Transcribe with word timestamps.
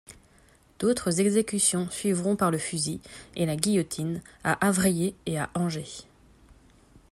D'autres 0.79 1.21
exécutions 1.21 1.87
suivront 1.91 2.35
par 2.35 2.49
le 2.49 2.57
fusil 2.57 2.99
et 3.35 3.45
la 3.45 3.55
guillotine 3.55 4.23
à 4.43 4.53
Avrillé 4.65 5.13
et 5.27 5.37
à 5.37 5.51
Angers. 5.53 6.07